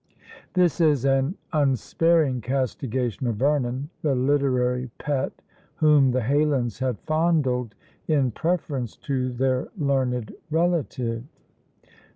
[0.55, 5.31] This is an unsparing castigation of Vernon, the literary pet
[5.75, 7.75] whom the Heylins had fondled
[8.07, 11.21] in preference to their learned relative.